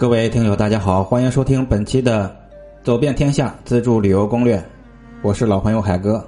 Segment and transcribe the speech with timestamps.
[0.00, 2.26] 各位听友，大家好，欢迎收听本期的
[2.86, 4.56] 《走遍天下自助旅游攻略》，
[5.20, 6.26] 我是老朋友海哥。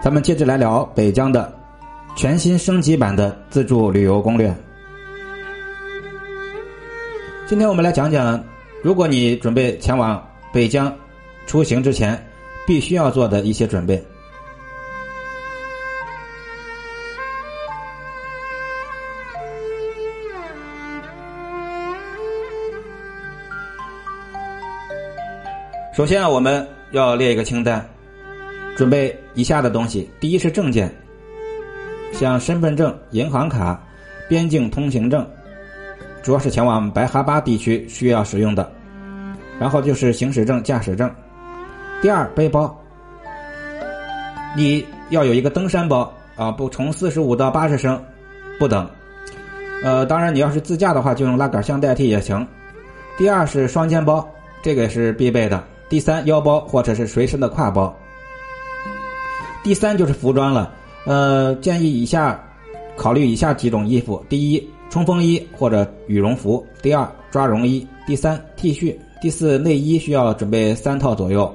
[0.00, 1.52] 咱们接着来聊北疆的
[2.14, 4.54] 全新升级版的自助旅游攻略。
[7.48, 8.40] 今天我们来讲讲，
[8.80, 10.94] 如果你准备前往北疆
[11.48, 12.16] 出行之前，
[12.64, 14.00] 必须要做的一些准备。
[25.98, 27.84] 首先啊，我们要列一个清单，
[28.76, 30.08] 准备以下的东西。
[30.20, 30.88] 第一是证件，
[32.12, 33.82] 像身份证、银行卡、
[34.28, 35.28] 边境通行证，
[36.22, 38.70] 主要是前往白哈巴地区需要使用的。
[39.58, 41.12] 然后就是行驶证、驾驶证。
[42.00, 42.80] 第二，背包，
[44.56, 48.00] 你要有一个登山包啊，不从四十五到八十升
[48.56, 48.88] 不等。
[49.82, 52.46] 呃，当然你要是自驾的话，就用拉杆箱代替也行。
[53.16, 54.24] 第二是双肩包，
[54.62, 55.60] 这个也是必备的。
[55.88, 57.94] 第三，腰包或者是随身的挎包。
[59.64, 60.72] 第三就是服装了，
[61.04, 62.38] 呃，建议以下
[62.96, 71.50] 考虑以下几种衣服：第一，冲锋衣或者羽绒服；第二，抓绒衣；第三，T 恤；第四，内衣需要准备三套左右；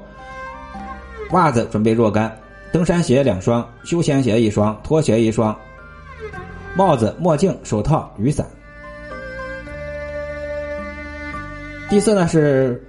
[1.32, 2.30] 袜子准备若干；
[2.72, 5.56] 登山鞋两双；休闲鞋一双；拖鞋一双；
[6.76, 8.46] 帽子、墨镜、手套、雨伞。
[11.90, 12.84] 第四呢是。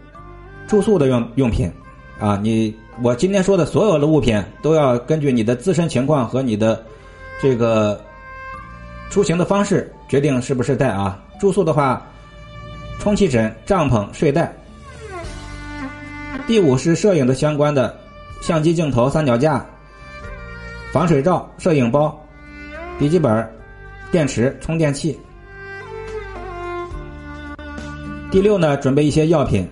[0.66, 1.70] 住宿的用用品，
[2.18, 6.84] 啊，你我今天说的所有的物品都要根据你的自身情况和你的
[7.40, 8.00] 这个
[9.10, 11.20] 出行的方式决定是不是带啊。
[11.40, 12.04] 住宿的话，
[12.98, 14.52] 充气枕、帐篷、睡袋。
[16.46, 17.96] 第五是摄影的相关的
[18.40, 19.64] 相机镜头、三脚架、
[20.92, 22.16] 防水罩、摄影包、
[22.98, 23.48] 笔记本、
[24.10, 25.18] 电池、充电器。
[28.30, 29.68] 第六呢，准备一些药品。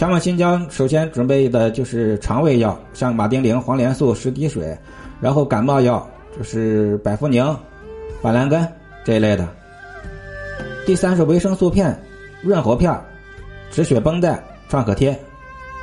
[0.00, 4.74] 前往新疆，首先准备的就是肠胃药，像马丁啉、黄连素十滴水，
[5.20, 7.44] 然后感冒药就是百服宁、
[8.22, 8.66] 板蓝根
[9.04, 9.46] 这一类的。
[10.86, 11.94] 第三是维生素片、
[12.40, 12.98] 润喉片、
[13.70, 15.14] 止血绷带、创可贴，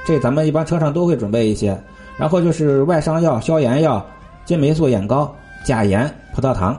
[0.03, 1.80] 这咱们一般车上都会准备一些。
[2.18, 4.03] 然后就是外伤药、消炎药、
[4.46, 5.31] 金霉素眼膏、
[5.64, 6.75] 钾盐、葡萄糖。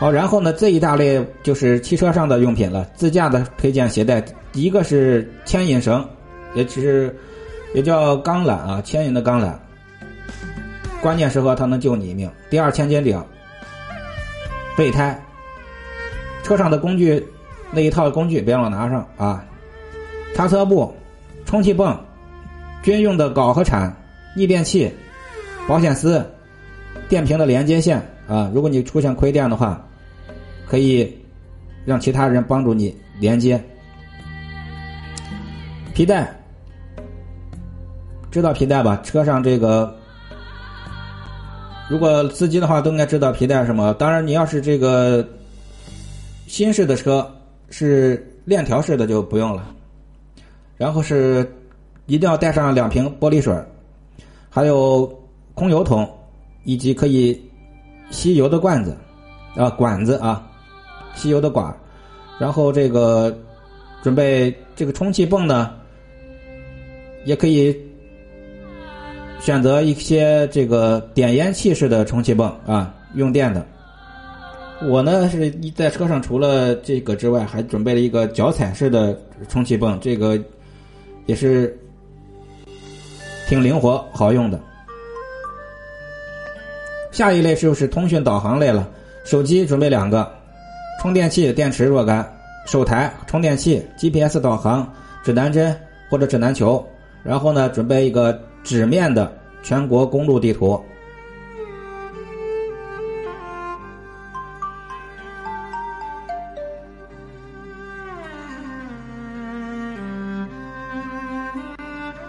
[0.00, 2.88] 好，然后呢，这一大类就是汽车上的用品了。
[2.94, 4.24] 自驾的推荐携带，
[4.54, 6.02] 一个是牵引绳，
[6.54, 7.14] 也是
[7.74, 9.52] 也叫钢缆啊，牵引的钢缆，
[11.02, 12.30] 关键时刻它能救你一命。
[12.48, 13.22] 第二，千斤顶、
[14.74, 15.22] 备胎，
[16.42, 17.22] 车上的工具
[17.70, 19.44] 那一套工具别忘拿上啊。
[20.34, 20.90] 擦车布、
[21.44, 21.94] 充气泵、
[22.82, 23.94] 军用的镐和铲、
[24.34, 24.90] 逆变器、
[25.68, 26.24] 保险丝、
[27.06, 28.50] 电瓶的连接线啊。
[28.54, 29.78] 如果你出现亏电的话。
[30.70, 31.12] 可以
[31.84, 33.60] 让其他人帮助你连接
[35.92, 36.32] 皮带，
[38.30, 38.96] 知道皮带吧？
[39.02, 39.92] 车上这个，
[41.90, 43.92] 如果司机的话都应该知道皮带什么。
[43.94, 45.28] 当然，你要是这个
[46.46, 47.28] 新式的车
[47.68, 49.74] 是链条式的就不用了。
[50.76, 51.52] 然后是
[52.06, 53.52] 一定要带上两瓶玻璃水，
[54.48, 55.04] 还有
[55.54, 56.08] 空油桶
[56.62, 57.38] 以及可以
[58.10, 58.96] 吸油的罐子
[59.56, 60.46] 啊管子啊。
[61.14, 61.74] 吸油的管，
[62.38, 63.36] 然后这个
[64.02, 65.74] 准备这个充气泵呢，
[67.24, 67.76] 也可以
[69.40, 73.66] 选择一些这个点烟器式的充气泵啊，用电的。
[74.88, 80.38] 我呢是在车上除了这个之外，还准备了一个脚踩式的充气泵，这个
[81.26, 81.78] 也是
[83.46, 84.58] 挺灵活好用的。
[87.10, 88.88] 下一类就是通讯导航类了，
[89.24, 90.39] 手机准备两个。
[91.00, 92.30] 充电器、电池若干，
[92.66, 94.86] 手台、充电器、GPS 导航、
[95.24, 95.74] 指南针
[96.10, 96.86] 或者指南球，
[97.22, 100.78] 然后呢，准备一个纸面的全国公路地图。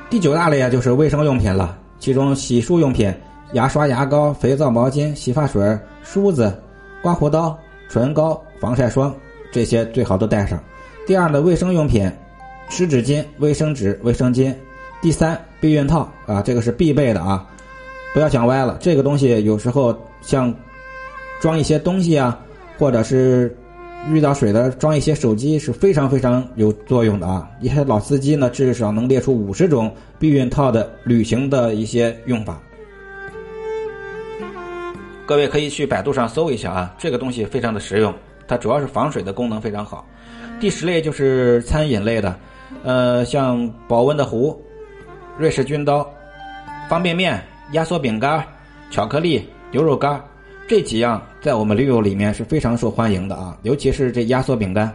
[0.09, 3.13] 第九大类啊，就是卫生用品了，其中洗漱用品、
[3.51, 6.57] 牙刷、牙膏、肥皂、毛巾、洗发水、梳子、
[7.01, 7.59] 刮胡刀。
[7.89, 9.13] 唇膏、防晒霜
[9.51, 10.63] 这些最好都带上。
[11.07, 12.09] 第二呢，卫生用品，
[12.69, 14.53] 湿纸巾、卫生纸、卫生巾。
[15.01, 17.43] 第三，避孕套啊，这个是必备的啊，
[18.13, 18.77] 不要想歪了。
[18.79, 20.53] 这个东西有时候像
[21.41, 22.39] 装一些东西啊，
[22.77, 23.57] 或者是
[24.09, 27.49] 遇到水的装一些手机是非常非常有作用的啊。
[27.61, 32.61] 一些老司机呢，至少能列出五十种避孕套的旅行的一些用法。
[35.25, 38.13] 各位可以去百度上搜一下啊，这个东西非常的实用，
[38.51, 40.05] 它主要是防水的功能非常好。
[40.59, 42.37] 第十类就是餐饮类的，
[42.83, 44.61] 呃，像保温的壶、
[45.37, 46.05] 瑞士军刀、
[46.89, 48.45] 方便面、压缩饼干、
[48.89, 50.21] 巧克力、牛肉干
[50.67, 54.93] 这几样，在我们驴友里面是非常受欢迎的啊，尤其是这压缩饼干。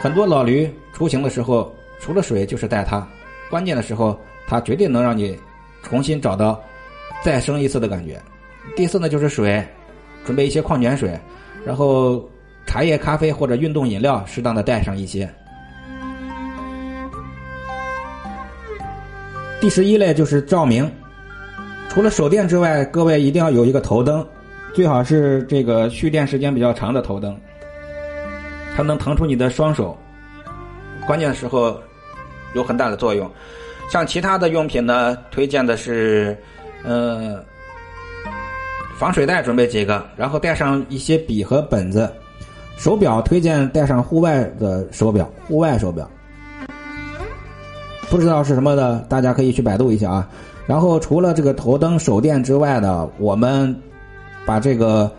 [0.00, 3.06] 很多老驴出行的时候，除了水就是带它，
[3.48, 4.18] 关键的时候
[4.48, 5.38] 它绝对能让你
[5.80, 6.60] 重新找到
[7.22, 8.20] 再生一次的感觉。
[8.74, 9.64] 第四呢就是水，
[10.24, 11.16] 准备一些矿泉水，
[11.66, 12.24] 然后
[12.64, 15.28] 茶叶、咖啡或者运动饮料适当的带上一些。
[19.60, 20.88] 第十一类就是照明，
[21.88, 24.24] 除了手电之外，各位一定要有一个头灯，
[24.72, 27.36] 最好是这个蓄电时间比较长的头灯。
[28.76, 29.98] 它能腾出你的双手，
[31.04, 31.76] 关键的时候
[32.54, 33.28] 有很大的作用。
[33.90, 36.36] 像其他的用品呢，推荐的是，
[36.84, 37.42] 呃，
[38.98, 42.10] 防水袋准备几个，然后带上一些笔和本子。
[42.76, 46.08] 手表推荐带上户外的手表，户外手表。
[48.10, 50.28] 不知道是什么的，大家可以去百度一下啊。
[50.66, 53.74] 然后除了这个头灯、手电之外呢，我们
[54.44, 55.10] 把这个，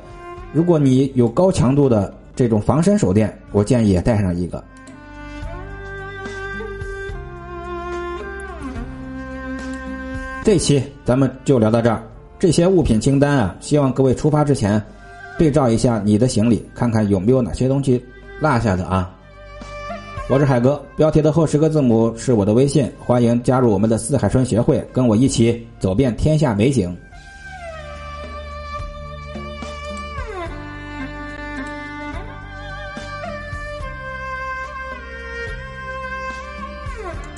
[0.53, 2.13] 如果你有高强度的。
[2.37, 4.63] 这种防身手电，我建议也带上一个。
[10.43, 11.99] 这期咱们就聊到这儿。
[12.39, 14.81] 这些物品清单啊，希望各位出发之前
[15.39, 18.03] 对照一下你的行李，看看有没有哪些东西
[18.39, 19.11] 落下的啊。
[20.29, 26.95] 我是海哥，标题的后十个字母是我的微信，欢迎加入我们的四海春协会，跟我一起走遍天下美景。